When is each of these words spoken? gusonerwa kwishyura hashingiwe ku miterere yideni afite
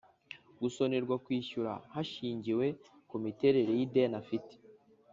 gusonerwa 0.61 1.15
kwishyura 1.25 1.71
hashingiwe 1.93 2.65
ku 3.09 3.15
miterere 3.23 3.71
yideni 3.79 4.15
afite 4.23 4.53